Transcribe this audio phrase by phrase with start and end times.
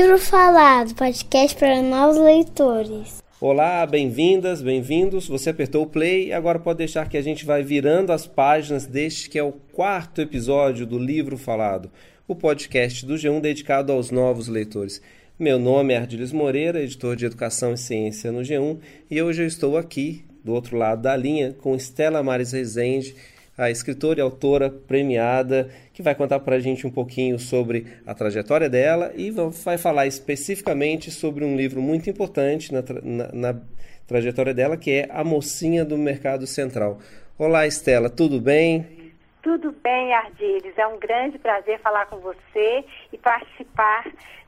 [0.00, 3.20] Livro Falado, podcast para novos leitores.
[3.40, 5.26] Olá, bem-vindas, bem-vindos.
[5.26, 8.86] Você apertou o play e agora pode deixar que a gente vai virando as páginas
[8.86, 11.90] deste que é o quarto episódio do Livro Falado,
[12.28, 15.02] o podcast do G1 dedicado aos novos leitores.
[15.36, 18.78] Meu nome é Ardiles Moreira, editor de Educação e Ciência no G1,
[19.10, 23.16] e hoje eu estou aqui, do outro lado da linha, com Estela Maris Rezende,
[23.58, 28.14] a escritora e autora premiada, que vai contar para a gente um pouquinho sobre a
[28.14, 33.60] trajetória dela e vai falar especificamente sobre um livro muito importante na, tra na, na
[34.06, 37.00] trajetória dela, que é A Mocinha do Mercado Central.
[37.36, 38.97] Olá, Estela, tudo bem?
[39.42, 40.76] Tudo bem, Ardiles.
[40.76, 44.04] É um grande prazer falar com você e participar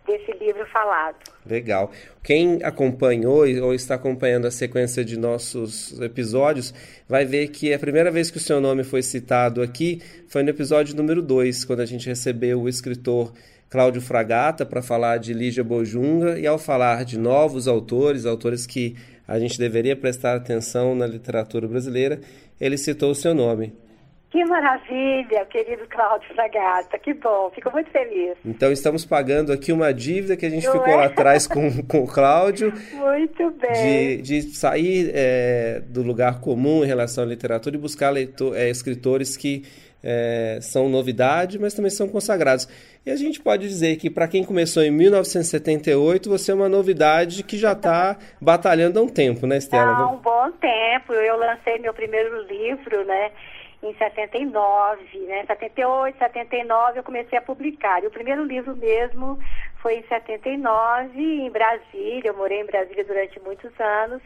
[0.07, 1.17] desse livro falado.
[1.47, 1.93] Legal.
[2.23, 6.75] Quem acompanhou ou está acompanhando a sequência de nossos episódios
[7.09, 10.51] vai ver que a primeira vez que o seu nome foi citado aqui foi no
[10.51, 13.33] episódio número 2, quando a gente recebeu o escritor
[13.69, 18.97] Cláudio Fragata para falar de Lígia Bojunga e ao falar de novos autores, autores que
[19.29, 22.21] a gente deveria prestar atenção na literatura brasileira,
[22.61, 23.73] ele citou o seu nome.
[24.31, 28.37] Que maravilha, querido Cláudio Fragata, que bom, fico muito feliz.
[28.45, 30.97] Então estamos pagando aqui uma dívida que a gente Não ficou é?
[30.97, 32.73] lá atrás com, com o Cláudio.
[32.93, 34.23] Muito bem.
[34.23, 38.71] De, de sair é, do lugar comum em relação à literatura e buscar leitor, é,
[38.71, 39.65] escritores que
[40.03, 42.69] é, são novidade, mas também são consagrados.
[43.05, 47.43] E a gente pode dizer que para quem começou em 1978, você é uma novidade
[47.43, 49.91] que já está batalhando há um tempo, né, Estela?
[49.91, 51.13] Há um bom tempo.
[51.13, 53.33] Eu lancei meu primeiro livro, né?
[53.83, 55.45] Em 79, né?
[55.47, 58.03] 78, 79 eu comecei a publicar.
[58.03, 59.39] E o primeiro livro mesmo
[59.81, 62.23] foi em 79, em Brasília.
[62.25, 64.23] Eu morei em Brasília durante muitos anos.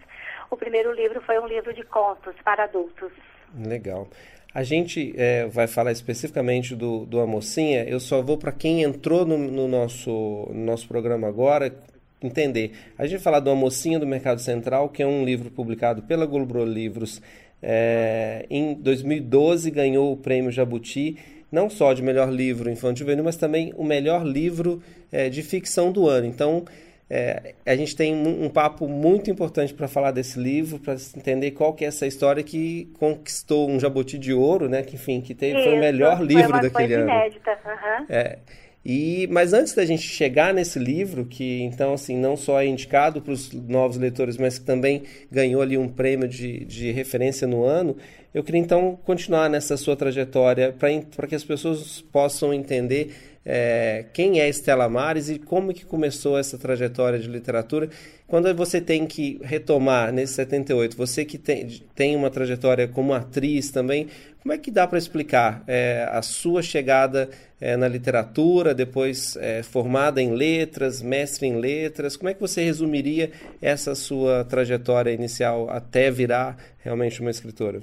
[0.51, 3.13] O primeiro livro foi um livro de contos para adultos.
[3.57, 4.09] Legal.
[4.53, 7.85] A gente é, vai falar especificamente do, do A Mocinha.
[7.85, 10.11] Eu só vou para quem entrou no, no, nosso,
[10.51, 11.75] no nosso programa agora
[12.23, 12.73] entender.
[12.97, 16.03] A gente vai falar do A Mocinha do Mercado Central, que é um livro publicado
[16.03, 17.21] pela Globo Livros
[17.67, 21.17] é, em 2012 ganhou o prêmio Jabuti,
[21.51, 25.91] não só de melhor livro infantil juvenil, mas também o melhor livro é, de ficção
[25.91, 26.27] do ano.
[26.27, 26.65] Então,
[27.09, 31.53] é, a gente tem um, um papo muito importante para falar desse livro, para entender
[31.53, 34.83] qual que é essa história que conquistou um Jabuti de ouro, né?
[34.83, 37.11] Que, enfim, que teve, Isso, foi o melhor livro daquele ano.
[37.11, 37.51] Inédita.
[37.65, 38.07] Uhum.
[38.11, 38.39] É,
[38.85, 43.23] e, mas antes da gente chegar nesse livro, que então assim não só é indicado
[43.23, 47.65] para os novos leitores, mas que também ganhou ali um prêmio de, de referência no
[47.65, 47.97] ano,
[48.35, 50.75] eu queria então continuar nessa sua trajetória
[51.17, 56.39] para que as pessoas possam entender é, quem é Estela Mares e como que começou
[56.39, 57.89] essa trajetória de literatura.
[58.27, 63.71] Quando você tem que retomar nesse 78, você que tem, tem uma trajetória como atriz
[63.71, 64.09] também,
[64.43, 69.63] como é que dá para explicar é, a sua chegada é, na literatura, depois é,
[69.63, 72.17] formada em letras, mestre em letras?
[72.17, 77.81] Como é que você resumiria essa sua trajetória inicial até virar realmente uma escritora?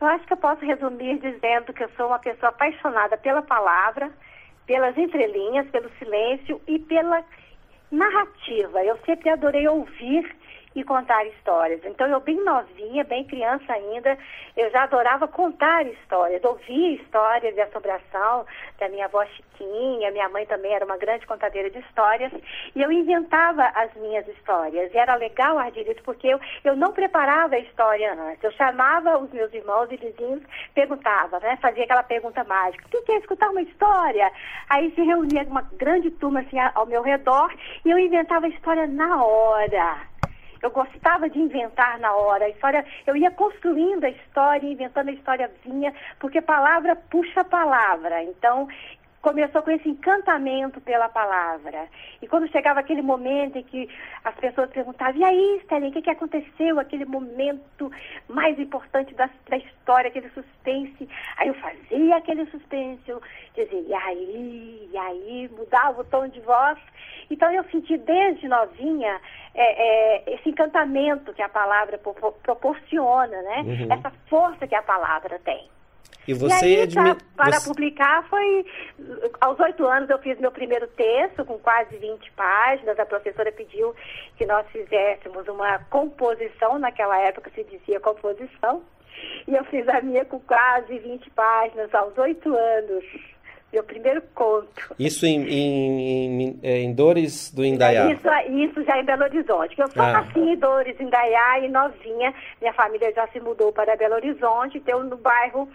[0.00, 4.10] Eu acho que eu posso resumir dizendo que eu sou uma pessoa apaixonada pela palavra,
[4.68, 7.24] pelas entrelinhas, pelo silêncio e pela
[7.90, 8.84] narrativa.
[8.84, 10.30] Eu sempre adorei ouvir
[10.74, 11.80] e contar histórias.
[11.84, 14.16] Então, eu bem novinha, bem criança ainda,
[14.56, 18.46] eu já adorava contar histórias, ouvir histórias de assombração
[18.78, 22.32] da minha avó Chiquinha, minha mãe também era uma grande contadeira de histórias,
[22.74, 24.92] e eu inventava as minhas histórias.
[24.92, 28.42] E era legal, Ardilito, porque eu, eu não preparava a história antes.
[28.42, 30.42] Eu chamava os meus irmãos e vizinhos,
[30.74, 31.56] perguntava, né?
[31.60, 34.30] Fazia aquela pergunta mágica, quem quer escutar uma história?
[34.68, 37.52] Aí se reunia uma grande turma assim ao meu redor
[37.84, 40.07] e eu inventava a história na hora.
[40.62, 42.44] Eu gostava de inventar na hora.
[42.44, 48.22] A história, eu ia construindo a história, inventando a história vinha, porque palavra puxa palavra.
[48.24, 48.68] Então,
[49.20, 51.88] começou com esse encantamento pela palavra.
[52.22, 53.88] E quando chegava aquele momento em que
[54.24, 56.78] as pessoas perguntavam, e aí, Sterling, o que, que aconteceu?
[56.78, 57.90] Aquele momento
[58.28, 61.08] mais importante da, da história, aquele suspense.
[61.36, 63.20] Aí eu fazia aquele suspense, eu
[63.54, 66.78] dizia, e aí, e aí, mudava o tom de voz.
[67.30, 69.20] Então eu senti desde novinha
[69.54, 71.98] é, é, esse encantamento que a palavra
[72.42, 73.62] proporciona, né?
[73.66, 73.92] Uhum.
[73.92, 75.68] Essa força que a palavra tem.
[76.28, 77.16] E você e aí, admi...
[77.34, 77.68] para você...
[77.68, 78.66] publicar foi
[79.40, 82.98] aos oito anos eu fiz meu primeiro texto com quase 20 páginas.
[82.98, 83.94] A professora pediu
[84.36, 88.82] que nós fizéssemos uma composição, naquela época se dizia composição,
[89.46, 93.04] e eu fiz a minha com quase 20 páginas aos oito anos.
[93.72, 94.94] Meu primeiro conto.
[94.98, 98.10] Isso em, em, em, é, em Dores do Indaiá?
[98.10, 99.78] Isso, isso já em Belo Horizonte.
[99.78, 100.12] Eu sou ah.
[100.12, 102.32] nasci em Dores, Indaiá, e novinha.
[102.62, 104.78] Minha família já se mudou para Belo Horizonte.
[104.78, 105.68] Então, no bairro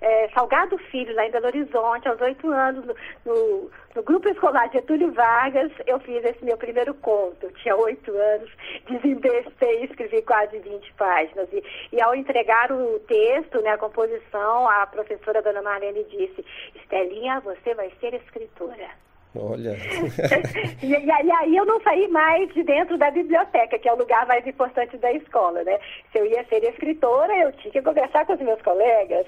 [0.00, 4.70] é, Salgado Filho, lá em Belo Horizonte, aos oito anos, no, no, no, grupo escolar
[4.72, 7.46] Getúlio Vargas, eu fiz esse meu primeiro conto.
[7.46, 8.50] Eu tinha oito anos,
[8.88, 11.48] desembestei, escrevi quase 20 páginas.
[11.52, 11.62] E,
[11.92, 16.44] e, ao entregar o texto, né, a composição, a professora Dona Marlene disse,
[16.76, 18.88] Estelinha, você vai ser escritora.
[19.36, 19.76] Olha.
[20.82, 23.98] e, e, e, aí eu não saí mais de dentro da biblioteca, que é o
[23.98, 25.78] lugar mais importante da escola, né?
[26.10, 29.26] Se eu ia ser escritora, eu tinha que conversar com os meus colegas.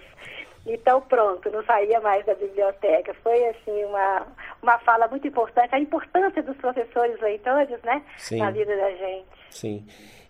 [0.67, 3.15] Então, pronto, não saía mais da biblioteca.
[3.23, 4.27] Foi, assim, uma,
[4.62, 8.39] uma fala muito importante, a importância dos professores leitores, né, Sim.
[8.39, 9.27] na vida da gente.
[9.51, 9.85] Sim.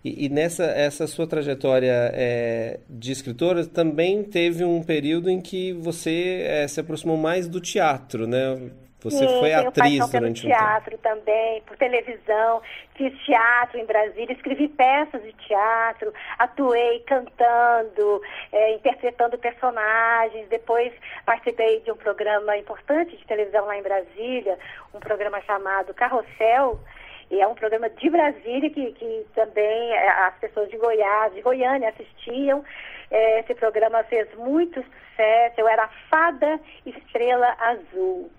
[0.04, 5.72] E, e nessa essa sua trajetória é, de escritora também teve um período em que
[5.74, 8.70] você é, se aproximou mais do teatro, né?
[9.02, 12.60] Você Sim, foi atriz durante pelo teatro um também, por televisão,
[12.94, 18.20] fiz teatro em Brasília, escrevi peças de teatro, atuei cantando,
[18.52, 20.48] é, interpretando personagens.
[20.48, 20.92] Depois
[21.24, 24.58] participei de um programa importante de televisão lá em Brasília,
[24.92, 26.78] um programa chamado Carrossel.
[27.30, 31.40] E é um programa de Brasília que, que também é, as pessoas de Goiás, de
[31.40, 32.62] Goiânia assistiam.
[33.10, 35.54] É, esse programa fez muito sucesso.
[35.58, 38.30] Eu era a fada estrela azul.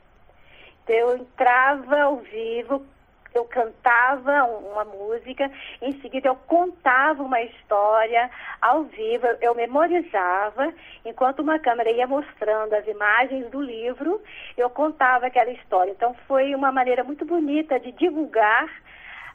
[0.87, 2.85] Eu entrava ao vivo,
[3.33, 5.49] eu cantava uma música,
[5.81, 8.29] em seguida eu contava uma história
[8.61, 10.73] ao vivo, eu memorizava,
[11.05, 14.21] enquanto uma câmera ia mostrando as imagens do livro,
[14.57, 15.91] eu contava aquela história.
[15.91, 18.69] Então foi uma maneira muito bonita de divulgar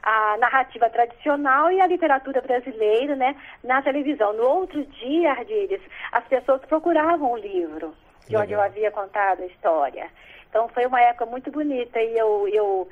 [0.02, 3.34] a narrativa tradicional e a literatura brasileira, né,
[3.64, 4.32] na televisão.
[4.34, 5.80] No outro dia, Ardires,
[6.12, 7.94] as pessoas procuravam o livro
[8.28, 10.08] de onde eu havia contado a história.
[10.48, 12.88] Então foi uma época muito bonita e eu, eu,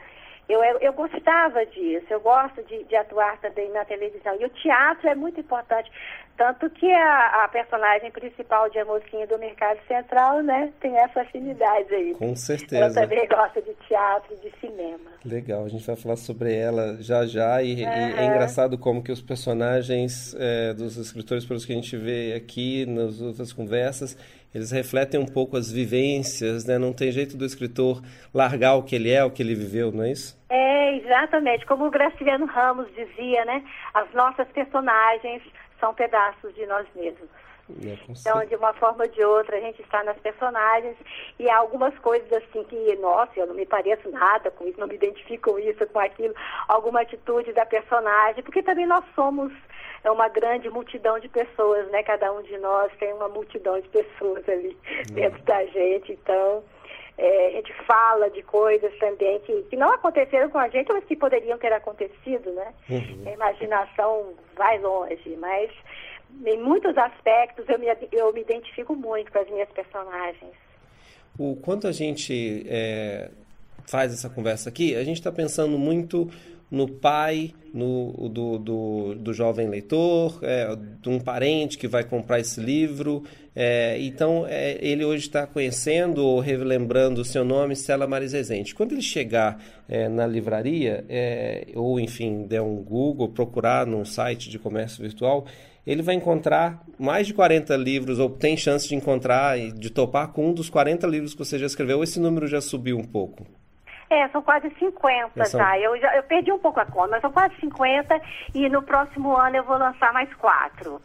[0.49, 4.37] eu, eu, gostava disso, eu gosto de, de, atuar também na televisão.
[4.39, 5.91] E o teatro é muito importante,
[6.37, 11.23] tanto que a, a personagem principal de A Mocinha do Mercado Central, né, tem essa
[11.23, 12.15] afinidade aí.
[12.15, 12.85] Com certeza.
[12.85, 15.11] Ela também gosta de teatro, de cinema.
[15.25, 17.91] Legal, a gente vai falar sobre ela já já e, uhum.
[17.91, 22.35] e é engraçado como que os personagens é, dos escritores pelos que a gente vê
[22.35, 24.15] aqui nas outras conversas
[24.55, 26.79] eles refletem um pouco as vivências, né?
[26.79, 28.01] Não tem jeito do escritor
[28.33, 30.39] largar o que ele é, o que ele viveu, não é isso?
[30.49, 31.67] É, exatamente.
[31.67, 33.65] Como o Graciliano Ramos dizia, né?
[33.93, 35.43] As nossas personagens
[35.81, 37.29] são pedaços de nós mesmos.
[37.83, 40.97] É, então, de uma forma ou de outra, a gente está nas personagens
[41.39, 44.87] e há algumas coisas assim que, nossa, eu não me pareço nada com isso, não
[44.87, 46.35] me identifico com isso, com aquilo,
[46.69, 49.51] alguma atitude da personagem, porque também nós somos
[50.05, 52.03] é uma grande multidão de pessoas, né?
[52.03, 54.77] Cada um de nós tem uma multidão de pessoas ali
[55.09, 55.15] uhum.
[55.15, 56.63] dentro da gente, então
[57.17, 61.05] é, a gente fala de coisas também que, que não aconteceram com a gente, mas
[61.05, 62.75] que poderiam ter acontecido, né?
[62.91, 63.23] Uhum.
[63.27, 65.71] A imaginação vai longe, mas
[66.45, 70.53] em muitos aspectos eu me, eu me identifico muito com as minhas personagens.
[71.39, 73.31] O quanto a gente é,
[73.87, 76.29] faz essa conversa aqui, a gente está pensando muito
[76.71, 82.39] no pai no, do, do, do jovem leitor, é, de um parente que vai comprar
[82.39, 83.25] esse livro.
[83.55, 88.33] É, então, é, ele hoje está conhecendo ou relembrando o seu nome, Stella Maris.
[88.73, 94.49] Quando ele chegar é, na livraria, é, ou enfim, der um Google, procurar num site
[94.49, 95.47] de comércio virtual,
[95.87, 100.49] ele vai encontrar mais de 40 livros, ou tem chance de encontrar de topar com
[100.49, 103.45] um dos 40 livros que você já escreveu, esse número já subiu um pouco?
[104.11, 105.61] É, são quase 50 são...
[105.61, 105.79] já.
[105.79, 106.17] Eu, já.
[106.17, 108.21] Eu perdi um pouco a conta, mas são quase 50
[108.55, 111.01] e no próximo ano eu vou lançar mais quatro.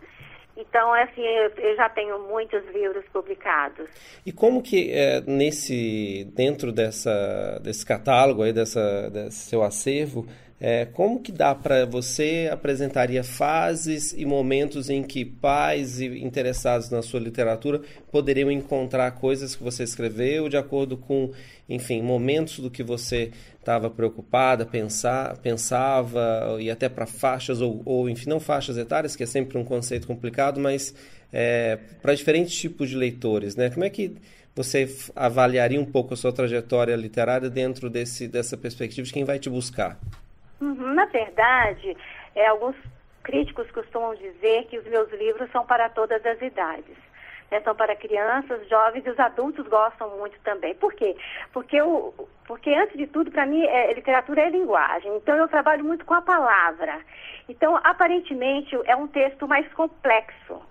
[0.57, 3.87] Então, assim, eu, eu, já tenho muitos livros publicados.
[4.25, 10.27] E como que é, nesse dentro dessa desse catálogo aí dessa desse seu acervo
[10.61, 16.89] é, como que dá para você apresentaria fases e momentos em que pais e interessados
[16.89, 21.31] na sua literatura poderiam encontrar coisas que você escreveu de acordo com,
[21.69, 28.09] enfim, momentos do que você estava preocupada, pensar, pensava e até para faixas ou, ou,
[28.09, 30.93] enfim, não faixas etárias, que é sempre um conceito complicado, mas
[31.31, 33.69] é, para diferentes tipos de leitores, né?
[33.69, 34.15] Como é que
[34.53, 39.39] você avaliaria um pouco a sua trajetória literária dentro desse, dessa perspectiva de quem vai
[39.39, 39.97] te buscar?
[40.61, 41.95] Uhum, na verdade,
[42.35, 42.75] é, alguns
[43.23, 46.97] críticos costumam dizer que os meus livros são para todas as idades.
[47.51, 47.61] Né?
[47.61, 50.75] São para crianças, jovens e os adultos gostam muito também.
[50.75, 51.15] Por quê?
[51.51, 52.13] Porque, eu,
[52.45, 55.15] porque antes de tudo, para mim, é, literatura é linguagem.
[55.15, 56.99] Então, eu trabalho muito com a palavra.
[57.47, 60.61] Então, aparentemente, é um texto mais complexo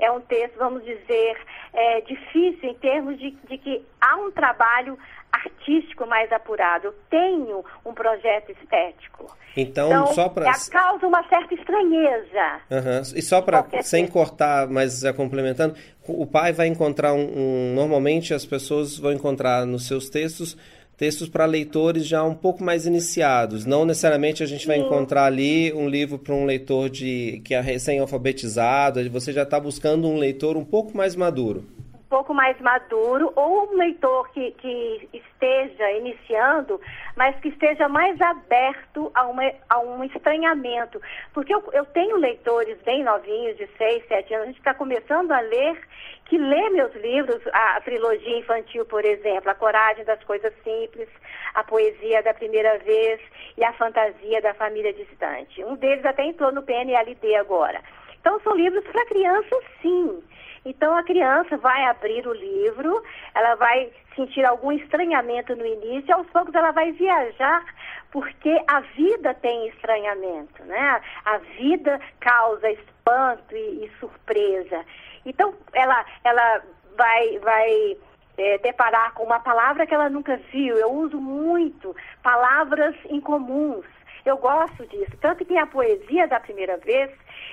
[0.00, 1.36] é um texto, vamos dizer,
[1.72, 4.98] é, difícil em termos de, de, que há um trabalho
[5.32, 6.88] artístico mais apurado.
[6.88, 9.34] Eu tenho um projeto estético.
[9.56, 12.60] Então, então só para causa uma certa estranheza.
[12.70, 13.02] Uhum.
[13.16, 15.74] E só para sem cortar, mas já complementando,
[16.06, 20.56] o pai vai encontrar um, um, normalmente as pessoas vão encontrar nos seus textos
[20.96, 23.64] textos para leitores já um pouco mais iniciados.
[23.64, 24.84] Não necessariamente a gente vai Sim.
[24.84, 29.08] encontrar ali um livro para um leitor de que é recém-alfabetizado.
[29.08, 31.64] Você já está buscando um leitor um pouco mais maduro
[32.10, 36.80] pouco mais maduro ou um leitor que, que esteja iniciando,
[37.16, 41.00] mas que esteja mais aberto a, uma, a um estranhamento.
[41.32, 45.30] Porque eu, eu tenho leitores bem novinhos, de 6, 7 anos, a gente está começando
[45.30, 45.80] a ler,
[46.24, 51.08] que lê meus livros, a trilogia infantil, por exemplo, A Coragem das Coisas Simples,
[51.54, 53.20] A Poesia da Primeira Vez
[53.56, 55.64] e A Fantasia da Família Distante.
[55.64, 57.80] Um deles até entrou no PNLD agora.
[58.20, 60.22] Então, são livros para crianças, sim.
[60.64, 63.02] Então a criança vai abrir o livro,
[63.34, 67.64] ela vai sentir algum estranhamento no início, e aos poucos ela vai viajar,
[68.10, 71.00] porque a vida tem estranhamento, né?
[71.24, 74.84] A vida causa espanto e, e surpresa.
[75.24, 76.62] Então ela, ela
[76.96, 77.96] vai, vai
[78.36, 80.76] é, deparar com uma palavra que ela nunca viu.
[80.76, 83.84] Eu uso muito palavras incomuns.
[84.30, 85.16] Eu gosto disso.
[85.20, 87.10] Tanto que a poesia da primeira vez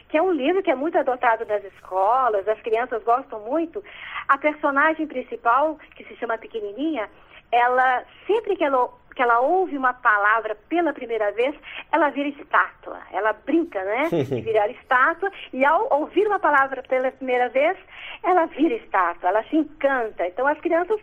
[0.10, 3.84] que é um livro que é muito adotado nas escolas, as crianças gostam muito.
[4.28, 7.10] A personagem principal, que se chama Pequenininha,
[7.52, 11.56] ela, sempre que ela, que ela ouve uma palavra pela primeira vez,
[11.92, 13.00] ela vira estátua.
[13.12, 14.10] Ela brinca, né?
[14.24, 15.32] De virar estátua.
[15.52, 17.78] E ao ouvir uma palavra pela primeira vez,
[18.24, 19.30] ela vira estátua.
[19.30, 20.26] Ela se encanta.
[20.26, 21.00] Então, as crianças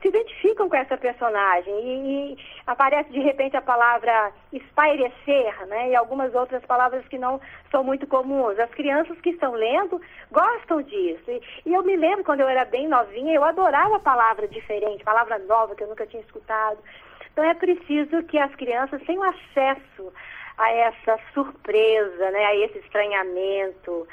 [0.00, 5.90] se identificam com essa personagem e, e, aparece de repente a palavra espairecer, né?
[5.90, 8.58] E algumas outras palavras que não são muito comuns.
[8.58, 10.00] As crianças que estão lendo
[10.30, 11.30] gostam disso.
[11.30, 15.38] E, e eu me lembro quando eu era bem novinha, eu adorava palavra diferente, palavra
[15.38, 16.78] nova que eu nunca tinha escutado.
[17.32, 20.12] Então é preciso que as crianças tenham acesso
[20.58, 24.08] a essa surpresa, né, a esse estranhamento,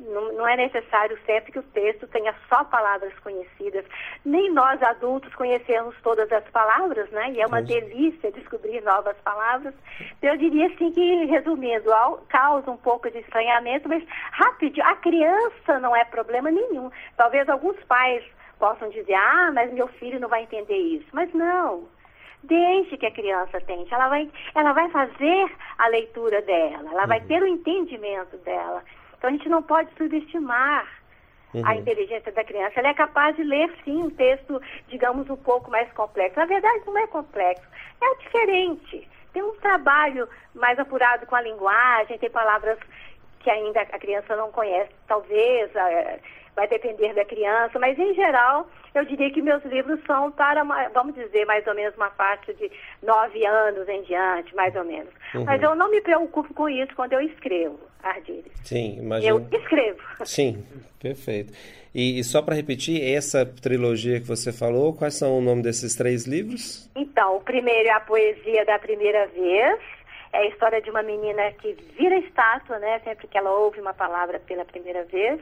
[0.00, 3.84] não, não, é necessário sempre que o texto tenha só palavras conhecidas.
[4.24, 7.32] Nem nós adultos conhecemos todas as palavras, né?
[7.32, 9.74] E é uma delícia descobrir novas palavras.
[10.22, 11.90] Eu diria assim que, resumindo,
[12.28, 14.02] causa um pouco de estranhamento, mas
[14.32, 16.90] rápido, a criança não é problema nenhum.
[17.16, 18.24] Talvez alguns pais
[18.58, 21.06] possam dizer, ah, mas meu filho não vai entender isso.
[21.12, 21.88] Mas não.
[22.42, 23.92] Deixe que a criança tente.
[23.92, 27.26] Ela vai, ela vai fazer a leitura dela, ela vai uhum.
[27.26, 28.82] ter o entendimento dela.
[29.20, 30.88] Então a gente não pode subestimar
[31.52, 31.66] uhum.
[31.66, 32.80] a inteligência da criança.
[32.80, 36.38] Ela é capaz de ler, sim, um texto, digamos, um pouco mais complexo.
[36.38, 37.68] Na verdade, não é complexo,
[38.00, 39.06] é diferente.
[39.34, 42.78] Tem um trabalho mais apurado com a linguagem, tem palavras
[43.40, 45.70] que ainda a criança não conhece, talvez,
[46.60, 50.62] vai depender da criança, mas em geral eu diria que meus livros são para,
[50.92, 52.70] vamos dizer, mais ou menos uma faixa de
[53.02, 55.08] nove anos em diante, mais ou menos.
[55.34, 55.44] Uhum.
[55.44, 58.52] Mas eu não me preocupo com isso quando eu escrevo, Ardires.
[58.62, 59.46] Sim, imagino.
[59.50, 60.00] Eu escrevo.
[60.24, 60.62] Sim,
[61.00, 61.52] perfeito.
[61.94, 65.94] E, e só para repetir, essa trilogia que você falou, quais são o nome desses
[65.94, 66.90] três livros?
[66.94, 69.80] Então, o primeiro é a poesia da primeira vez,
[70.32, 73.94] é a história de uma menina que vira estátua, né, sempre que ela ouve uma
[73.94, 75.40] palavra pela primeira vez.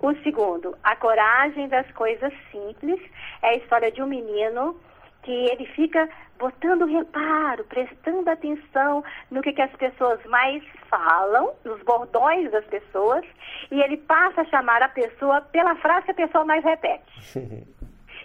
[0.00, 3.00] O segundo, a coragem das coisas simples,
[3.42, 4.78] é a história de um menino
[5.22, 11.82] que ele fica botando reparo, prestando atenção no que, que as pessoas mais falam, nos
[11.82, 13.24] bordões das pessoas,
[13.70, 17.76] e ele passa a chamar a pessoa pela frase que a pessoa mais repete.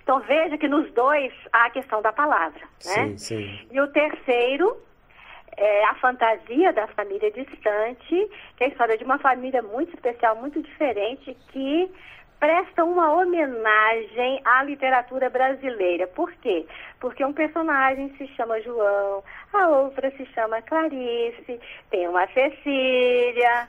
[0.03, 3.09] Então veja que nos dois há a questão da palavra, né?
[3.09, 3.67] Sim, sim.
[3.69, 4.75] E o terceiro
[5.57, 10.35] é, a fantasia da família distante, que é a história de uma família muito especial,
[10.35, 11.91] muito diferente, que
[12.39, 16.07] presta uma homenagem à literatura brasileira.
[16.07, 16.65] Por quê?
[16.99, 21.59] Porque um personagem se chama João, a outra se chama Clarice,
[21.91, 23.67] tem uma Cecília,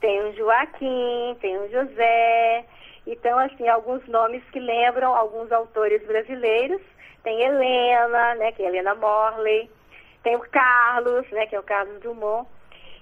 [0.00, 2.64] tem um Joaquim, tem um José.
[3.06, 6.80] Então, assim, alguns nomes que lembram alguns autores brasileiros.
[7.22, 9.70] Tem Helena, né, que é Helena Morley.
[10.22, 12.46] Tem o Carlos, né, que é o Carlos Drummond.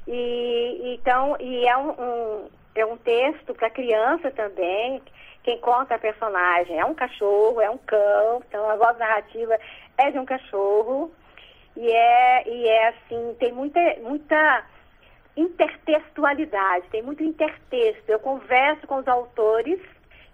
[0.07, 2.49] E, então, e é um, um
[2.81, 5.03] é um texto para criança também.
[5.43, 9.59] Quem conta a personagem é um cachorro, é um cão, então a voz narrativa
[9.97, 11.11] é de um cachorro.
[11.77, 14.65] E é, e é assim, tem muita, muita
[15.37, 18.09] intertextualidade, tem muito intertexto.
[18.09, 19.81] Eu converso com os autores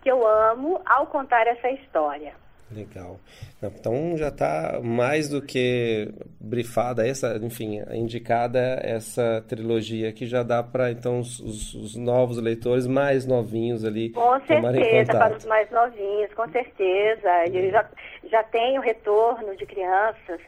[0.03, 2.35] que eu amo ao contar essa história.
[2.75, 3.19] Legal.
[3.63, 10.63] Então já está mais do que brifada essa, enfim, indicada essa trilogia que já dá
[10.63, 15.71] para então os, os, os, novos leitores mais novinhos ali com certeza para os mais
[15.71, 17.31] novinhos, com certeza.
[17.47, 17.89] Ele já
[18.31, 20.41] já tem o retorno de crianças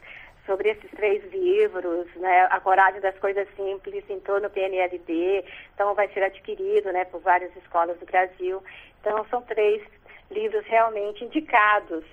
[0.45, 5.43] sobre esses três livros, né, A Coragem das Coisas Simples entrou no PNLD,
[5.73, 8.63] então vai ser adquirido, né, por várias escolas do Brasil.
[9.01, 9.83] Então são três
[10.31, 12.03] livros realmente indicados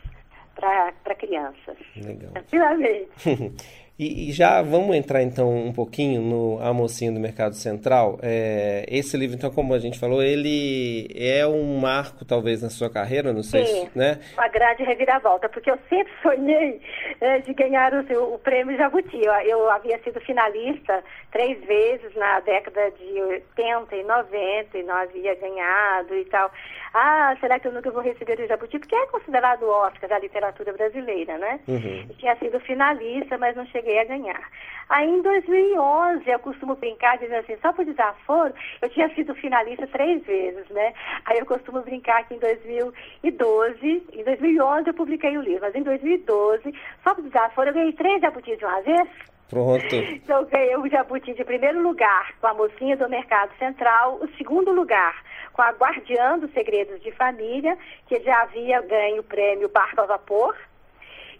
[0.54, 1.76] para crianças.
[1.96, 2.30] Legal.
[2.34, 3.10] Tranquilamente.
[3.96, 8.18] E, e, já vamos entrar então um pouquinho no A Mocinha do Mercado Central.
[8.22, 12.90] É, esse livro, então, como a gente falou, ele é um marco talvez na sua
[12.90, 14.18] carreira, não sei Sim, se, né?
[14.32, 16.80] Uma grande reviravolta, porque eu sempre sonhei
[17.20, 19.16] é, de ganhar o, o, prêmio Jabuti.
[19.16, 24.96] Eu, eu, havia sido finalista três vezes na década de 80 e 90 e não
[24.96, 26.50] havia ganhado e tal.
[26.92, 28.78] Ah, será que eu nunca vou receber o Jabuti?
[28.78, 31.60] Porque é considerado o Oscar da literatura brasileira, né?
[31.68, 32.06] Uhum.
[32.08, 34.50] Eu tinha sido finalista, mas não cheguei cheguei a ganhar.
[34.88, 39.86] Aí em 2011, eu costumo brincar dizendo assim, só por desaforo, eu tinha sido finalista
[39.86, 40.92] três vezes, né?
[41.24, 45.82] Aí eu costumo brincar que em 2012, em 2011 eu publiquei o livro, mas em
[45.82, 49.08] 2012, só por desaforo, eu ganhei três jabutis de uma vez.
[49.48, 49.84] Pronto.
[50.24, 54.28] Então eu ganhei o jabuti de primeiro lugar com a mocinha do Mercado Central, o
[54.36, 55.22] segundo lugar
[55.52, 60.06] com a Guardiã dos Segredos de Família, que já havia ganho o prêmio Barco a
[60.06, 60.56] Vapor,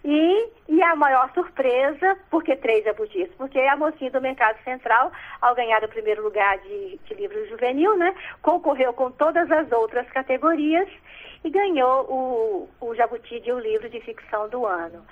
[0.05, 3.27] e, e a maior surpresa, porque três jabutis?
[3.37, 7.97] Porque a mocinha do Mercado Central, ao ganhar o primeiro lugar de, de livro juvenil,
[7.97, 10.87] né, concorreu com todas as outras categorias
[11.43, 15.03] e ganhou o, o jabuti de um livro de ficção do ano.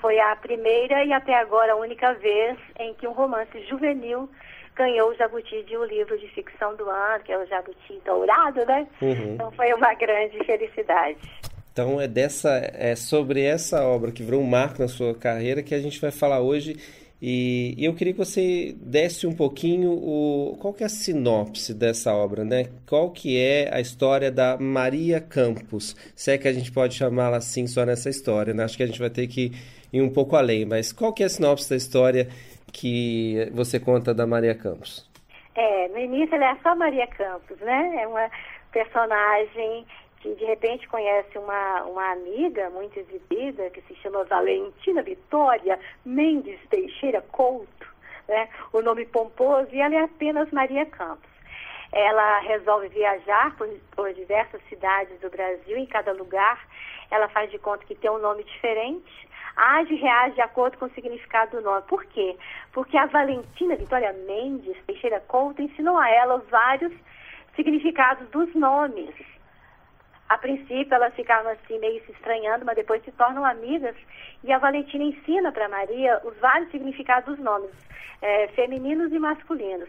[0.00, 4.28] Foi a primeira e até agora a única vez em que um romance juvenil
[4.74, 8.64] ganhou o Jabuti de um livro de ficção do ano, que é o Jabuti Dourado,
[8.64, 8.88] né?
[9.02, 9.34] Uhum.
[9.34, 11.18] Então foi uma grande felicidade.
[11.72, 15.74] Então é dessa é sobre essa obra que virou um marco na sua carreira que
[15.74, 16.76] a gente vai falar hoje.
[17.22, 21.74] E, e eu queria que você desse um pouquinho o qual que é a sinopse
[21.74, 22.70] dessa obra, né?
[22.88, 25.94] Qual que é a história da Maria Campos?
[26.14, 28.64] Se é que a gente pode chamá-la assim só nessa história, né?
[28.64, 29.52] Acho que a gente vai ter que
[29.92, 32.28] ir um pouco além, mas qual que é a sinopse da história
[32.72, 35.08] que você conta da Maria Campos?
[35.54, 38.02] É, no início ela é só Maria Campos, né?
[38.02, 38.30] É uma
[38.72, 39.84] personagem
[40.20, 46.60] que de repente conhece uma, uma amiga muito exibida que se chama Valentina Vitória Mendes
[46.68, 47.86] Teixeira Couto,
[48.28, 48.48] né?
[48.72, 51.28] o nome pomposo, e ela é apenas Maria Campos.
[51.92, 56.60] Ela resolve viajar por, por diversas cidades do Brasil, em cada lugar
[57.10, 60.86] ela faz de conta que tem um nome diferente, age e reage de acordo com
[60.86, 61.82] o significado do nome.
[61.88, 62.36] Por quê?
[62.72, 66.92] Porque a Valentina Vitória Mendes Teixeira Couto ensinou a ela vários
[67.56, 69.10] significados dos nomes.
[70.30, 73.96] A princípio elas ficavam assim meio se estranhando, mas depois se tornam amigas.
[74.44, 77.72] E a Valentina ensina para Maria os vários significados dos nomes,
[78.22, 79.88] é, femininos e masculinos.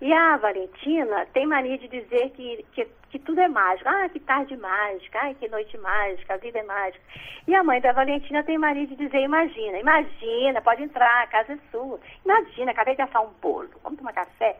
[0.00, 3.86] E a Valentina tem mania de dizer que, que, que, tudo é mágico.
[3.86, 7.04] Ah, que tarde mágica, ah, que noite mágica, a vida é mágica.
[7.46, 11.52] E a mãe da Valentina tem mania de dizer, imagina, imagina, pode entrar, a casa
[11.52, 12.00] é sua.
[12.24, 14.56] Imagina, acabei de assar um bolo, vamos tomar café.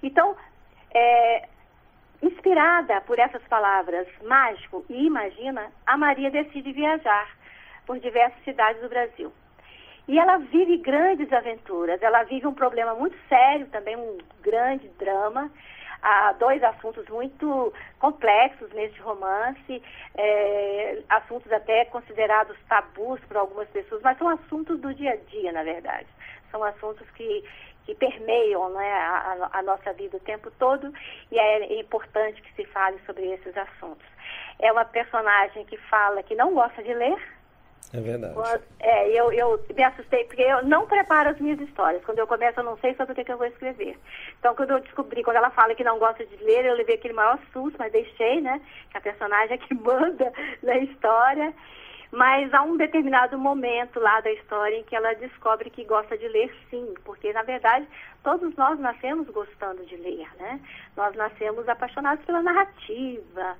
[0.00, 0.36] Então,
[0.94, 1.48] é,
[2.22, 7.28] Inspirada por essas palavras mágico e imagina, a Maria decide viajar
[7.86, 9.32] por diversas cidades do Brasil.
[10.08, 15.50] E ela vive grandes aventuras, ela vive um problema muito sério, também um grande drama,
[16.00, 19.82] há dois assuntos muito complexos nesse romance,
[20.14, 25.50] é, assuntos até considerados tabus por algumas pessoas, mas são assuntos do dia a dia,
[25.50, 26.06] na verdade.
[26.52, 27.44] São assuntos que,
[27.86, 30.92] que permeiam né, a, a, nossa vida o tempo todo
[31.30, 34.04] e é importante que se fale sobre esses assuntos.
[34.58, 37.16] É uma personagem que fala que não gosta de ler.
[37.94, 38.34] É verdade.
[38.34, 42.04] Quando, é, eu, eu me assustei, porque eu não preparo as minhas histórias.
[42.04, 43.96] Quando eu começo, eu não sei sobre o que, que eu vou escrever.
[44.40, 47.14] Então, quando eu descobri, quando ela fala que não gosta de ler, eu levei aquele
[47.14, 48.60] maior susto, mas deixei, né?
[48.90, 50.32] Que a personagem é que manda
[50.64, 51.54] na história.
[52.10, 56.28] Mas há um determinado momento lá da história em que ela descobre que gosta de
[56.28, 57.86] ler sim, porque na verdade
[58.22, 60.60] todos nós nascemos gostando de ler, né?
[60.96, 63.56] Nós nascemos apaixonados pela narrativa.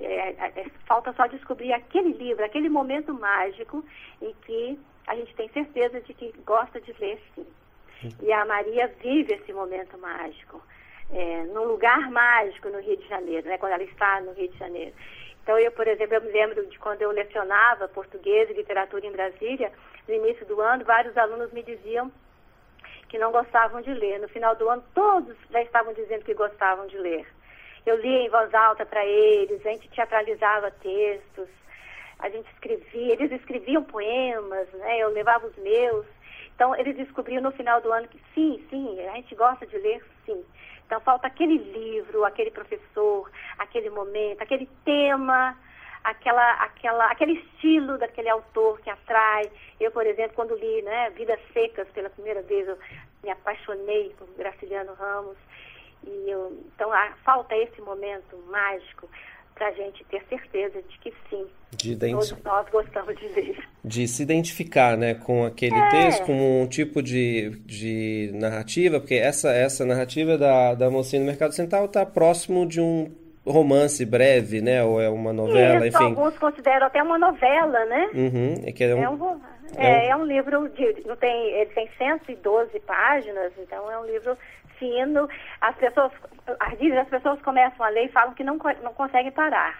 [0.00, 3.84] É, é, é falta só descobrir aquele livro, aquele momento mágico
[4.22, 7.46] em que a gente tem certeza de que gosta de ler sim.
[8.22, 10.62] E a Maria vive esse momento mágico.
[11.12, 14.56] É, num lugar mágico no Rio de Janeiro, né, quando ela está no Rio de
[14.58, 14.94] Janeiro.
[15.42, 19.12] Então, eu, por exemplo, eu me lembro de quando eu lecionava português e literatura em
[19.12, 19.72] Brasília,
[20.06, 22.10] no início do ano, vários alunos me diziam
[23.08, 24.20] que não gostavam de ler.
[24.20, 27.26] No final do ano, todos já estavam dizendo que gostavam de ler.
[27.84, 31.48] Eu lia em voz alta para eles, a gente teatralizava textos.
[32.18, 34.98] a gente escrevia, eles escreviam poemas, né?
[34.98, 36.06] Eu levava os meus.
[36.54, 40.04] Então, eles descobriam no final do ano que sim, sim, a gente gosta de ler,
[40.26, 40.44] sim.
[40.90, 45.56] Então, falta aquele livro, aquele professor, aquele momento, aquele tema,
[46.02, 49.48] aquela, aquela, aquele estilo daquele autor que atrai.
[49.78, 52.76] Eu, por exemplo, quando li né, Vidas Secas pela primeira vez, eu
[53.22, 55.36] me apaixonei por Graciliano Ramos.
[56.02, 59.08] E eu, então, a, falta esse momento mágico
[59.60, 61.46] para a gente ter certeza de que sim,
[61.76, 63.58] de todos nós gostamos de ler.
[63.84, 65.88] De se identificar né, com aquele é.
[65.90, 71.26] texto, com um tipo de, de narrativa, porque essa, essa narrativa da, da mocinha no
[71.26, 73.14] Mercado Central está próximo de um
[73.46, 74.82] romance breve, né?
[74.82, 76.06] Ou é uma novela, Isso, enfim.
[76.06, 78.10] alguns consideram até uma novela, né?
[78.14, 79.40] Uhum, é, que é, um, é, um,
[79.76, 84.38] é, é um livro de, não tem, ele tem 112 páginas, então é um livro
[84.80, 85.28] fino.
[85.60, 86.10] As pessoas,
[86.58, 89.78] as pessoas começam a ler e falam que não, não conseguem parar.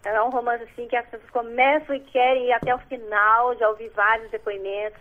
[0.00, 3.56] Então, é um romance assim que as pessoas começam e querem ir até o final,
[3.56, 5.00] já ouvi vários depoimentos.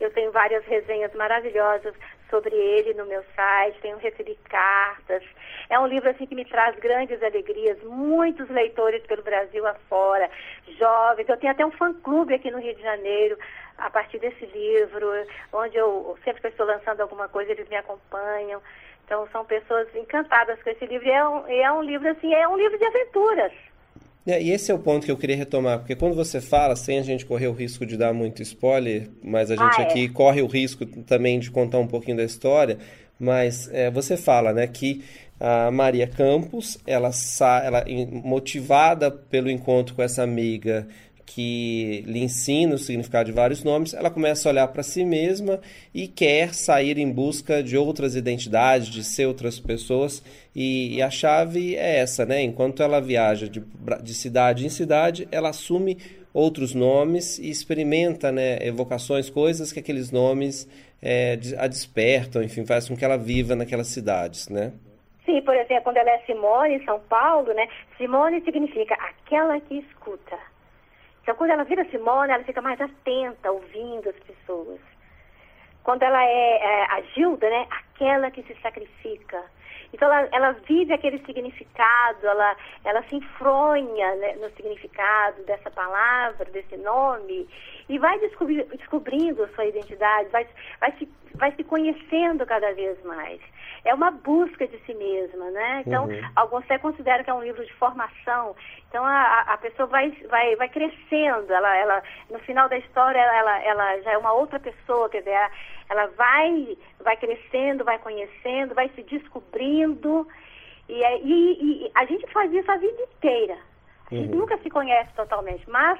[0.00, 1.94] Eu tenho várias resenhas maravilhosas
[2.30, 5.22] sobre ele no meu site, tenho recebido cartas.
[5.68, 10.30] É um livro assim que me traz grandes alegrias, muitos leitores pelo Brasil afora,
[10.78, 11.28] jovens.
[11.28, 13.36] Eu tenho até um fã-clube aqui no Rio de Janeiro,
[13.76, 15.06] a partir desse livro,
[15.52, 18.62] onde eu sempre que eu estou lançando alguma coisa, eles me acompanham.
[19.04, 21.06] Então são pessoas encantadas com esse livro.
[21.06, 23.52] E é um, é um livro assim, é um livro de aventuras.
[24.26, 26.98] É, e esse é o ponto que eu queria retomar, porque quando você fala, sem
[26.98, 30.08] a gente correr o risco de dar muito spoiler, mas a gente ah, aqui é.
[30.08, 32.78] corre o risco também de contar um pouquinho da história,
[33.18, 35.02] mas é, você fala né, que
[35.40, 37.10] a Maria Campos, ela,
[37.64, 37.84] ela
[38.22, 40.86] motivada pelo encontro com essa amiga
[41.32, 45.60] que lhe ensina o significado de vários nomes, ela começa a olhar para si mesma
[45.94, 50.24] e quer sair em busca de outras identidades, de ser outras pessoas.
[50.54, 52.42] E, e a chave é essa, né?
[52.42, 53.62] Enquanto ela viaja de,
[54.02, 55.98] de cidade em cidade, ela assume
[56.34, 60.68] outros nomes e experimenta né, evocações, coisas que aqueles nomes
[61.00, 64.72] é, a despertam, enfim, faz com que ela viva naquelas cidades, né?
[65.24, 67.68] Sim, por exemplo, quando ela é Simone em São Paulo, né?
[67.96, 70.36] Simone significa aquela que escuta.
[71.22, 74.80] Então, quando ela vira Simone, ela fica mais atenta, ouvindo as pessoas.
[75.82, 77.66] Quando ela é, é a Gilda, né?
[77.70, 79.42] Aquela que se sacrifica.
[79.92, 86.44] Então, ela, ela vive aquele significado, ela, ela se enfronha né, no significado dessa palavra,
[86.46, 87.48] desse nome,
[87.88, 90.46] e vai descobri descobrindo a sua identidade, vai,
[90.78, 91.08] vai, se,
[91.40, 93.40] vai se conhecendo cada vez mais
[93.84, 95.82] é uma busca de si mesma, né?
[95.86, 96.30] Então, uhum.
[96.36, 98.54] alguns até consideram que é um livro de formação.
[98.88, 103.62] Então, a, a pessoa vai, vai, vai crescendo, ela, ela, no final da história, ela,
[103.62, 105.50] ela já é uma outra pessoa, quer dizer,
[105.88, 110.28] ela vai, vai crescendo, vai conhecendo, vai se descobrindo.
[110.88, 113.56] E, é, e, e a gente faz isso a vida inteira.
[114.10, 114.40] A gente uhum.
[114.40, 115.98] nunca se conhece totalmente, mas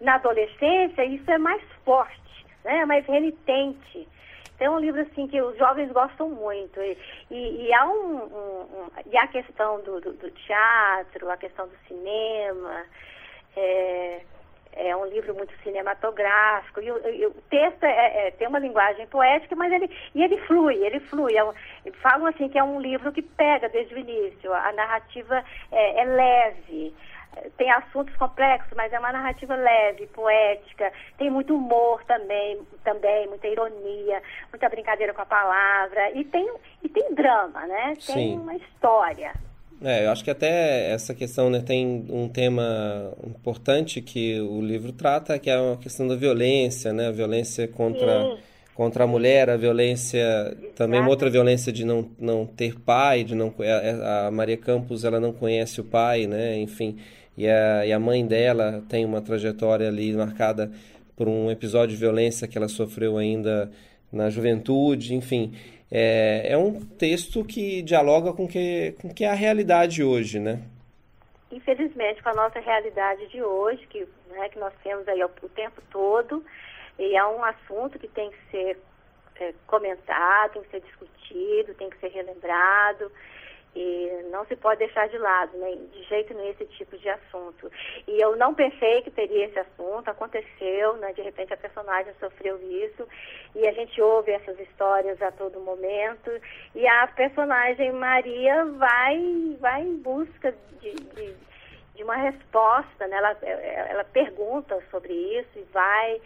[0.00, 2.78] na adolescência isso é mais forte, né?
[2.78, 4.08] é mais renitente.
[4.60, 6.80] É um livro assim que os jovens gostam muito.
[6.80, 6.96] E,
[7.30, 11.66] e, e há, um, um, um, e a questão do, do, do, teatro, a questão
[11.66, 12.84] do cinema.
[13.56, 14.20] É,
[14.72, 16.80] é um livro muito cinematográfico.
[16.80, 20.36] E o, e o texto é, é, tem uma linguagem poética, mas ele, e ele
[20.42, 21.34] flui, ele flui.
[21.36, 21.52] É um,
[22.02, 24.52] falam assim que é um livro que pega desde o início.
[24.52, 25.42] A narrativa
[25.72, 26.94] é, é leve
[27.56, 33.46] tem assuntos complexos, mas é uma narrativa leve, poética, tem muito humor também, também muita
[33.46, 36.50] ironia, muita brincadeira com a palavra e tem
[36.82, 37.94] e tem drama, né?
[38.06, 38.38] Tem Sim.
[38.38, 39.32] uma história.
[39.82, 44.92] É, eu acho que até essa questão né, tem um tema importante que o livro
[44.92, 47.08] trata, que é a questão da violência, né?
[47.08, 48.36] A violência contra,
[48.74, 50.74] contra a mulher, a violência, Exato.
[50.76, 55.02] também uma outra violência de não, não ter pai, de não a, a Maria Campos
[55.02, 56.58] ela não conhece o pai, né?
[56.58, 56.98] Enfim,
[57.40, 60.70] e a, e a mãe dela tem uma trajetória ali marcada
[61.16, 63.70] por um episódio de violência que ela sofreu ainda
[64.12, 65.54] na juventude, enfim.
[65.90, 70.60] É, é um texto que dialoga com que, com que é a realidade hoje, né?
[71.50, 75.80] Infelizmente, com a nossa realidade de hoje, que, né, que nós temos aí o, tempo
[75.90, 76.44] todo,
[76.98, 78.78] e é um assunto que tem que ser
[79.40, 83.10] é, comentado, tem que ser discutido, tem que ser relembrado.
[83.74, 87.70] E não se pode deixar de lado, né, de jeito nenhum, esse tipo de assunto.
[88.06, 92.60] E eu não pensei que teria esse assunto, aconteceu, né, de repente a personagem sofreu
[92.60, 93.06] isso,
[93.54, 96.30] e a gente ouve essas histórias a todo momento,
[96.74, 101.34] e a personagem Maria vai, vai em busca de, de,
[101.94, 106.20] de uma resposta, né, ela, ela pergunta sobre isso e vai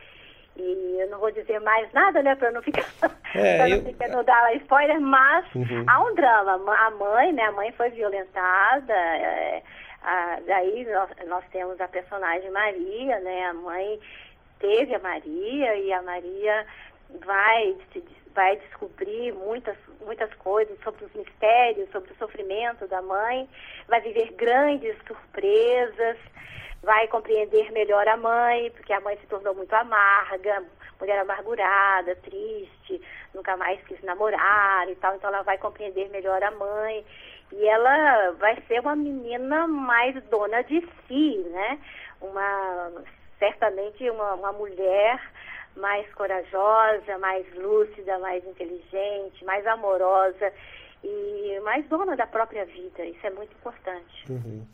[0.56, 2.84] e eu não vou dizer mais nada, né, para não ficar,
[3.34, 3.84] é, pra não, eu...
[3.84, 5.84] ficar, não dar spoiler, mas uhum.
[5.86, 6.60] há um drama.
[6.76, 9.62] A mãe, né, a mãe foi violentada, é,
[10.04, 13.46] Ah, daí nós, nós temos a personagem Maria, né?
[13.46, 13.98] A mãe
[14.60, 16.66] teve a Maria e a Maria
[17.24, 17.76] vai
[18.34, 23.48] vai descobrir muitas muitas coisas sobre os mistérios, sobre o sofrimento da mãe,
[23.88, 26.18] vai viver grandes surpresas,
[26.84, 30.62] vai compreender melhor a mãe, porque a mãe se tornou muito amarga,
[31.00, 33.00] mulher amargurada, triste,
[33.34, 37.04] nunca mais quis namorar e tal, então ela vai compreender melhor a mãe
[37.52, 41.78] e ela vai ser uma menina mais dona de si, né?
[42.20, 42.92] Uma
[43.38, 45.20] certamente uma, uma mulher
[45.76, 50.52] mais corajosa, mais lúcida, mais inteligente, mais amorosa
[51.02, 53.04] e mais dona da própria vida.
[53.04, 54.30] Isso é muito importante.
[54.30, 54.66] Uhum.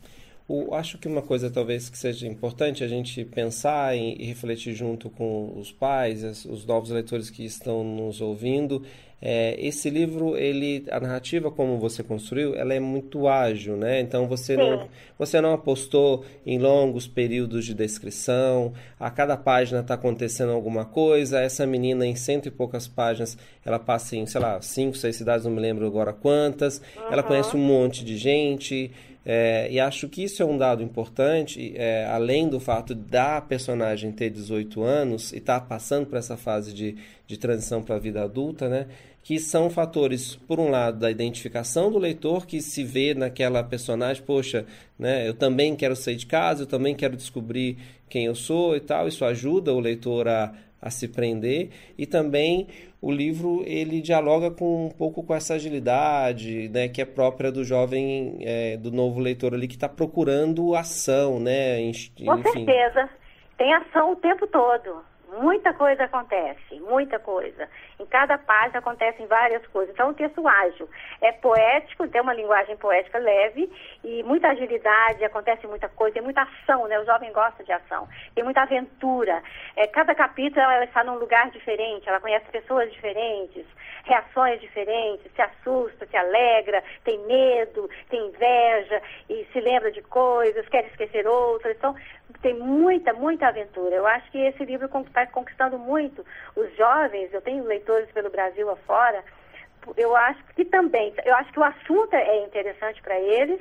[0.53, 4.73] O, acho que uma coisa talvez que seja importante a gente pensar e, e refletir
[4.73, 8.83] junto com os pais, os novos leitores que estão nos ouvindo,
[9.21, 14.01] é, esse livro, ele, a narrativa como você construiu, ela é muito ágil, né?
[14.01, 18.73] Então você não, você não apostou em longos períodos de descrição.
[18.99, 21.39] A cada página está acontecendo alguma coisa.
[21.39, 25.45] Essa menina em cento e poucas páginas, ela passa em, sei lá, cinco, seis cidades,
[25.45, 26.79] não me lembro agora quantas.
[26.79, 27.11] Uhum.
[27.11, 28.91] Ela conhece um monte de gente.
[29.23, 34.11] É, e acho que isso é um dado importante, é, além do fato da personagem
[34.11, 36.95] ter 18 anos e estar tá passando por essa fase de,
[37.27, 38.87] de transição para a vida adulta, né?
[39.23, 44.23] que são fatores, por um lado, da identificação do leitor, que se vê naquela personagem,
[44.23, 44.65] poxa,
[44.97, 47.77] né, eu também quero sair de casa, eu também quero descobrir
[48.09, 52.67] quem eu sou e tal, isso ajuda o leitor a, a se prender, e também
[53.01, 57.63] o livro ele dialoga com um pouco com essa agilidade, né, que é própria do
[57.63, 62.25] jovem, é, do novo leitor ali, que está procurando ação, né, enfim.
[62.25, 63.09] Com certeza,
[63.57, 65.01] tem ação o tempo todo.
[65.41, 67.67] Muita coisa acontece, muita coisa.
[68.01, 69.93] Em cada página acontecem várias coisas.
[69.93, 70.89] Então, o texto ágil
[71.21, 73.71] é poético, tem uma linguagem poética leve
[74.03, 76.99] e muita agilidade, acontece muita coisa, tem muita ação, né?
[76.99, 79.43] O jovem gosta de ação, tem muita aventura.
[79.75, 83.65] É, cada capítulo ela está num lugar diferente, ela conhece pessoas diferentes,
[84.03, 90.67] reações diferentes, se assusta, se alegra, tem medo, tem inveja e se lembra de coisas,
[90.69, 91.77] quer esquecer outras.
[91.77, 91.95] Então,
[92.41, 93.95] tem muita, muita aventura.
[93.95, 97.33] Eu acho que esse livro está conquistando muito os jovens.
[97.33, 99.23] Eu tenho leitores pelo Brasil afora.
[99.97, 103.59] Eu acho que também, eu acho que o assunto é interessante para eles,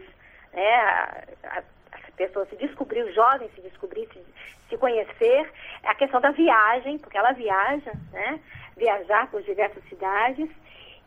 [0.52, 0.74] né?
[0.74, 1.58] A, a,
[1.92, 4.22] a pessoa se descobrir, o jovem se descobrir, se,
[4.68, 5.50] se conhecer.
[5.84, 8.40] A questão da viagem, porque ela viaja, né?
[8.76, 10.50] Viajar por diversas cidades.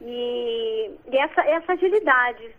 [0.02, 2.56] E, e essa, essa agilidade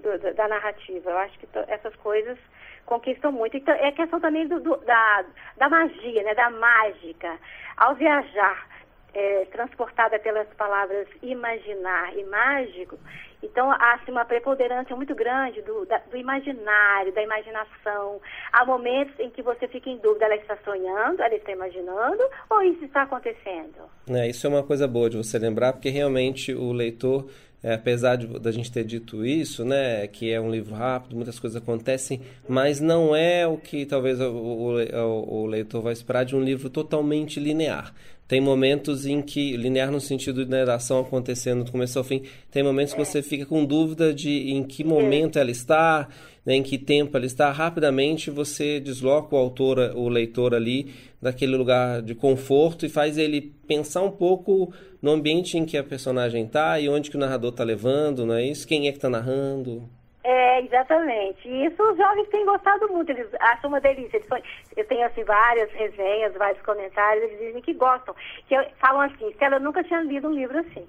[0.00, 1.10] do, da, da narrativa.
[1.10, 2.38] Eu acho que essas coisas
[2.84, 3.56] conquistam muito.
[3.56, 5.24] Então, é questão também do, do, da,
[5.56, 7.38] da magia, né, da mágica.
[7.76, 8.66] Ao viajar,
[9.14, 12.98] é, transportada pelas palavras imaginar e mágico,
[13.42, 18.20] então há assim, uma preponderância muito grande do, da, do imaginário, da imaginação.
[18.52, 22.62] Há momentos em que você fica em dúvida, ela está sonhando, ela está imaginando, ou
[22.62, 23.90] isso está acontecendo?
[24.08, 27.28] É, isso é uma coisa boa de você lembrar, porque realmente o leitor
[27.64, 31.38] é, apesar de, da gente ter dito isso, né, que é um livro rápido, muitas
[31.38, 36.34] coisas acontecem, mas não é o que talvez o, o, o leitor vai esperar de
[36.34, 37.94] um livro totalmente linear.
[38.26, 42.22] Tem momentos em que, linear no sentido de da ação acontecendo do começo ao fim,
[42.50, 46.08] tem momentos que você fica com dúvida de em que momento ela está,
[46.44, 47.50] né, em que tempo ela está.
[47.50, 53.52] Rapidamente você desloca o autor, o leitor ali, daquele lugar de conforto e faz ele
[53.66, 57.50] pensar um pouco no ambiente em que a personagem está e onde que o narrador
[57.50, 58.66] está levando, não é isso?
[58.66, 59.88] Quem é que está narrando?
[60.24, 61.48] É, exatamente.
[61.48, 64.16] E isso os jovens têm gostado muito, eles acham uma delícia.
[64.16, 64.28] Eles,
[64.76, 68.14] eu tenho assim várias resenhas, vários comentários, eles dizem que gostam.
[68.46, 70.86] Que eu, falam assim, se ela nunca tinha lido um livro assim.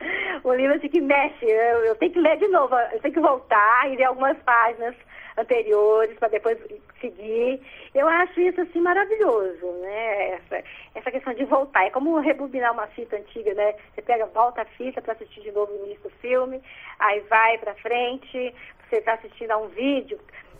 [0.42, 3.20] Um livro assim que mexe, eu, eu tenho que ler de novo, eu tenho que
[3.20, 4.96] voltar e ler algumas páginas
[5.40, 6.58] anteriores para depois
[7.00, 7.60] seguir.
[7.94, 10.30] Eu acho isso assim maravilhoso, né?
[10.32, 11.86] Essa, essa questão de voltar.
[11.86, 13.74] É como rebobinar uma fita antiga, né?
[13.94, 16.62] Você pega, volta a fita para assistir de novo o início do filme,
[16.98, 18.54] aí vai para frente,
[18.88, 20.18] você está assistindo a um vídeo,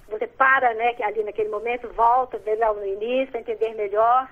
[0.09, 4.29] você para, né, ali naquele momento, volta, vê lá no início para entender melhor.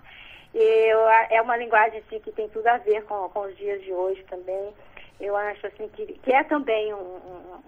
[0.55, 3.83] E eu, é uma linguagem assim, que tem tudo a ver com, com os dias
[3.83, 4.73] de hoje também.
[5.21, 7.61] Eu acho assim que, que é também um, um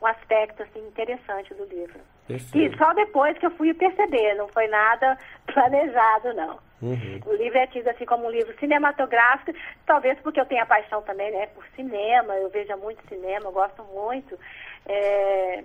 [0.00, 2.00] um aspecto assim, interessante do livro.
[2.26, 2.74] Perfeito.
[2.74, 5.18] E só depois que eu fui perceber, não foi nada
[5.52, 6.58] planejado, não.
[6.80, 7.20] Uhum.
[7.26, 9.52] O livro é tido assim como um livro cinematográfico,
[9.84, 13.84] talvez porque eu tenha paixão também né, por cinema, eu vejo muito cinema, eu gosto
[13.84, 14.38] muito.
[14.86, 15.64] É,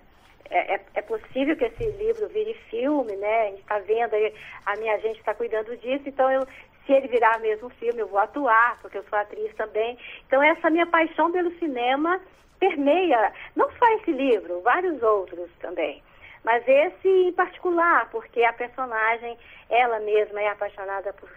[0.50, 3.42] é, é, é possível que esse livro vire filme, né?
[3.42, 4.34] A gente está vendo aí,
[4.66, 6.46] a minha gente está cuidando disso, então eu,
[6.86, 9.98] se ele virar mesmo filme, eu vou atuar, porque eu sou atriz também.
[10.28, 12.20] Então essa minha paixão pelo cinema
[12.60, 16.02] permeia não só esse livro, vários outros também.
[16.44, 19.38] Mas esse em particular, porque a personagem,
[19.70, 21.28] ela mesma é apaixonada por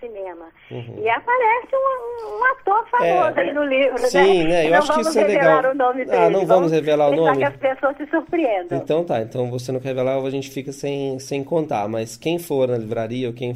[0.00, 0.46] cinema.
[0.70, 1.02] Uhum.
[1.02, 4.48] E aparece um, um ator famoso é, aí no livro, sim, né?
[4.48, 4.66] né?
[4.66, 5.70] Eu não acho que isso é legal.
[5.70, 7.38] O nome dele, ah, não vamos revelar o nome.
[7.38, 8.78] que as pessoas se surpreendam.
[8.78, 11.88] Então tá, então você não quer revelar, a gente fica sem, sem contar.
[11.88, 13.54] Mas quem for na livraria ou quem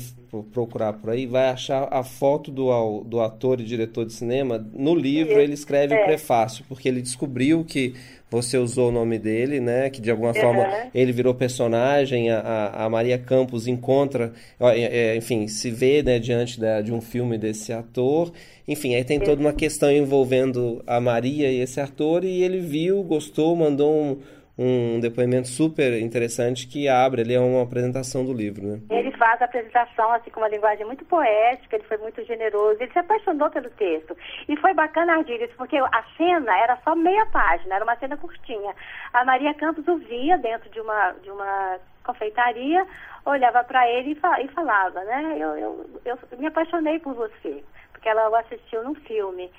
[0.53, 4.64] procurar por aí vai achar a foto do, do ator e diretor de cinema.
[4.72, 6.03] No livro ele escreve é.
[6.03, 7.94] o prefácio, porque ele descobriu que
[8.31, 9.90] você usou o nome dele, né?
[9.90, 10.40] Que de alguma uhum.
[10.40, 16.19] forma ele virou personagem, a, a Maria Campos encontra, é, é, enfim, se vê né,
[16.19, 18.33] diante da, de um filme desse ator.
[18.69, 23.03] Enfim, aí tem toda uma questão envolvendo a Maria e esse ator, e ele viu,
[23.03, 24.19] gostou, mandou um
[24.62, 28.81] um depoimento super interessante que abre ali uma apresentação do livro, né?
[28.90, 32.92] Ele faz a apresentação assim com uma linguagem muito poética, ele foi muito generoso, ele
[32.92, 34.14] se apaixonou pelo texto.
[34.46, 38.75] E foi bacana, Ardíris, porque a cena era só meia página, era uma cena curtinha.
[39.14, 42.87] A Maria Campos o via dentro de uma, de uma confeitaria,
[43.25, 45.37] olhava para ele e falava, né?
[45.38, 49.51] Eu, eu, eu me apaixonei por você, porque ela o assistiu num filme.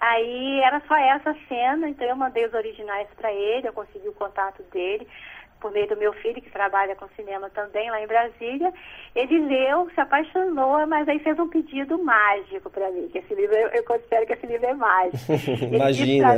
[0.00, 4.14] Aí era só essa cena, então eu mandei os originais para ele, eu consegui o
[4.14, 5.06] contato dele
[5.60, 8.72] por meio do meu filho, que trabalha com cinema também lá em Brasília.
[9.14, 13.56] Ele leu, se apaixonou, mas aí fez um pedido mágico para mim, que esse livro,
[13.56, 15.32] eu, eu, considero que esse livro é mágico.
[15.74, 16.34] imagina.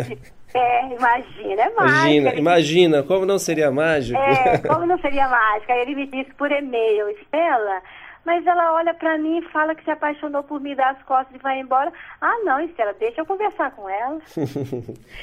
[0.54, 1.80] é, imagina, é mágico.
[1.80, 4.18] Imagina, imagina, como não seria mágico?
[4.18, 5.72] É, como não seria mágico?
[5.72, 7.82] Aí ele me disse por e-mail, Estela,
[8.28, 11.34] mas ela olha para mim e fala que se apaixonou por mim, dá as costas
[11.34, 11.90] e vai embora.
[12.20, 14.20] Ah, não, Estela, deixa eu conversar com ela.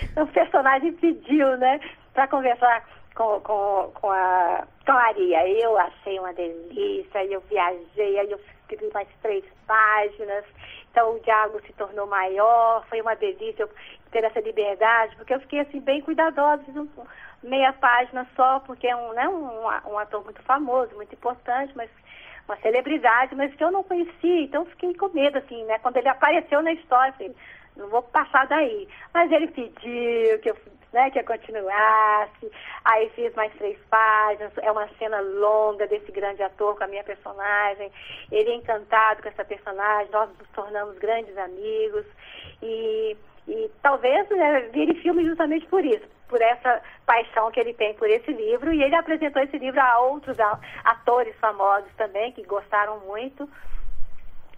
[0.09, 1.79] então, o personagem pediu, né,
[2.15, 5.47] para conversar com, com, com, a, Maria.
[5.47, 10.43] Eu achei uma delícia, eu viajei, aí eu escrevi mais três páginas.
[10.89, 13.69] Então o diálogo se tornou maior, foi uma delícia eu
[14.09, 16.63] ter essa liberdade, porque eu fiquei assim bem cuidadosa,
[17.43, 21.89] meia página só, porque é um, né, um, um ator muito famoso, muito importante, mas
[22.47, 25.79] uma celebridade, mas que eu não conhecia, então fiquei com medo, assim, né?
[25.79, 27.33] Quando ele apareceu na história, assim,
[27.75, 28.87] não vou passar daí.
[29.13, 30.57] Mas ele pediu que eu,
[30.93, 32.51] né, que eu continuasse,
[32.85, 37.03] aí fiz mais três páginas, é uma cena longa desse grande ator com a minha
[37.03, 37.91] personagem,
[38.31, 42.05] ele é encantado com essa personagem, nós nos tornamos grandes amigos,
[42.61, 47.93] e, e talvez né, vire filme justamente por isso, por essa paixão que ele tem
[47.93, 50.37] por esse livro e ele apresentou esse livro a outros
[50.83, 53.49] atores famosos também que gostaram muito.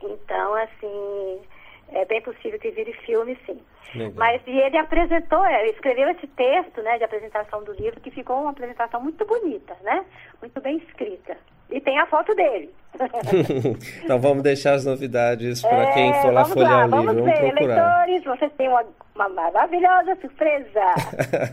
[0.02, 1.42] Então, assim,
[1.90, 3.60] é bem possível que vire filme, sim.
[3.96, 4.14] Legal.
[4.16, 8.42] Mas e ele apresentou, ele escreveu esse texto, né, de apresentação do livro que ficou
[8.42, 10.06] uma apresentação muito bonita, né?
[10.42, 11.38] Muito bem escrita.
[11.70, 12.70] E tem a foto dele.
[14.04, 17.06] então vamos deixar as novidades para é, quem for lá folhear lá, o livro.
[17.06, 18.06] Vamos, vamos ver, procurar.
[18.06, 18.84] leitores, vocês têm uma,
[19.16, 20.82] uma maravilhosa surpresa.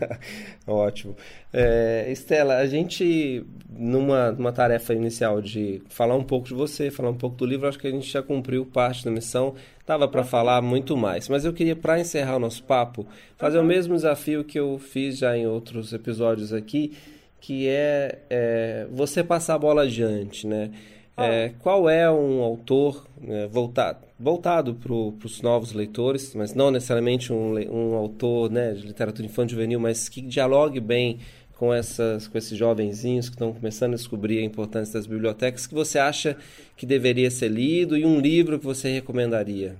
[0.67, 1.15] Ótimo.
[1.53, 7.09] É, Estela, a gente, numa, numa tarefa inicial de falar um pouco de você, falar
[7.09, 9.55] um pouco do livro, acho que a gente já cumpriu parte da missão.
[9.85, 13.05] Tava para falar muito mais, mas eu queria, para encerrar o nosso papo,
[13.37, 13.63] fazer uhum.
[13.63, 16.97] o mesmo desafio que eu fiz já em outros episódios aqui,
[17.39, 20.71] que é, é você passar a bola adiante, né?
[21.17, 27.31] É, qual é um autor né, voltado, voltado para os novos leitores, mas não necessariamente
[27.31, 31.19] um, um autor né, de literatura infantil juvenil, mas que dialogue bem
[31.57, 35.73] com, essas, com esses jovenzinhos que estão começando a descobrir a importância das bibliotecas, que
[35.73, 36.35] você acha
[36.75, 39.77] que deveria ser lido e um livro que você recomendaria?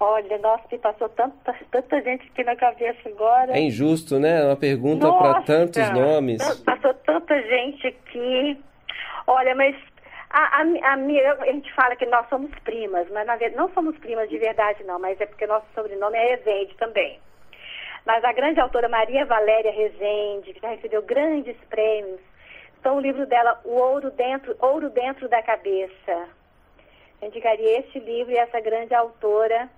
[0.00, 3.52] Olha, nossa, me passou tanta, tanta gente aqui na cabeça agora.
[3.52, 4.44] É injusto, né?
[4.44, 6.38] Uma pergunta para tantos nomes.
[6.62, 8.60] Passou tanta gente aqui.
[9.26, 9.74] Olha, mas
[10.30, 13.98] a, a, a, a, gente fala que nós somos primas, mas na verdade não somos
[13.98, 17.18] primas de verdade, não, mas é porque nosso sobrenome é Rezende também.
[18.06, 22.20] Mas a grande autora Maria Valéria Rezende, que já recebeu grandes prêmios,
[22.78, 26.28] então o livro dela, O Ouro Dentro, Ouro Dentro da Cabeça.
[27.20, 29.68] Eu indicaria esse livro e essa grande autora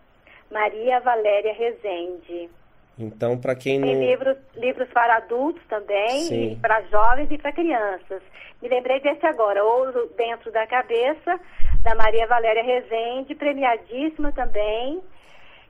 [0.50, 2.50] Maria Valéria Rezende.
[2.98, 3.88] Então, para quem não...
[3.88, 8.22] Tem livros, livros para adultos também, para jovens e para crianças.
[8.60, 11.40] Me lembrei desse agora, Ouro Dentro da Cabeça,
[11.82, 15.00] da Maria Valéria Rezende, premiadíssima também.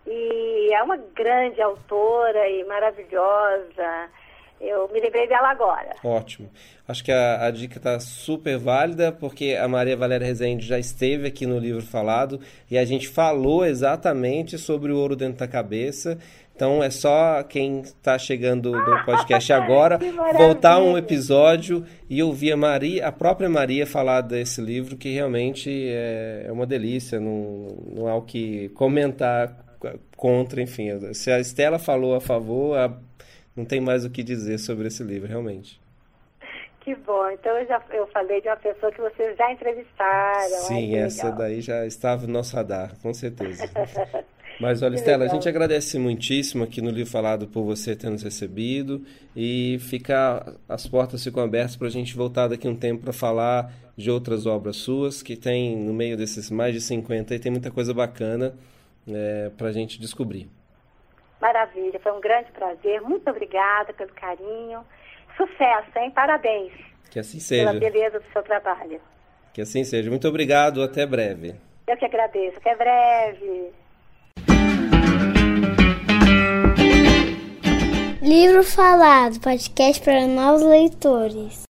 [0.07, 4.09] E é uma grande autora e maravilhosa.
[4.61, 5.97] Eu me lembrei dela agora.
[6.05, 6.51] Ótimo.
[6.87, 11.27] Acho que a, a dica está super válida, porque a Maria Valéria Rezende já esteve
[11.27, 12.39] aqui no livro falado
[12.71, 16.19] e a gente falou exatamente sobre o ouro dentro da cabeça.
[16.55, 19.99] Então é só quem está chegando no podcast agora
[20.37, 25.71] voltar um episódio e ouvir a Maria, a própria Maria falar desse livro, que realmente
[25.71, 29.57] é, é uma delícia, não, não há o que comentar
[30.15, 31.15] contra, enfim.
[31.15, 32.93] Se a Estela falou a favor, a
[33.61, 35.81] não tem mais o que dizer sobre esse livro, realmente.
[36.81, 37.31] Que bom.
[37.31, 40.67] Então eu já eu falei de uma pessoa que vocês já entrevistaram.
[40.67, 41.39] Sim, essa legal.
[41.39, 43.65] daí já estava no nosso radar, com certeza.
[44.59, 48.23] Mas olha, Estela, a gente agradece muitíssimo aqui no Livro Falado por você ter nos
[48.23, 49.03] recebido
[49.35, 53.73] e ficar as portas ficam abertas para a gente voltar daqui um tempo para falar
[53.97, 57.71] de outras obras suas que tem no meio desses mais de 50 e tem muita
[57.71, 58.55] coisa bacana
[59.09, 60.49] é, para a gente descobrir.
[61.41, 63.01] Maravilha, foi um grande prazer.
[63.01, 64.85] Muito obrigada pelo carinho.
[65.37, 66.11] Sucesso, hein?
[66.11, 66.73] Parabéns.
[67.11, 67.67] Que assim seja.
[67.67, 69.01] Pela beleza do seu trabalho.
[69.55, 70.11] Que assim seja.
[70.11, 70.83] Muito obrigado.
[70.83, 71.55] Até breve.
[71.87, 72.59] Eu que agradeço.
[72.59, 73.73] Até breve.
[78.23, 81.59] Livro Falado, podcast para novos leitores.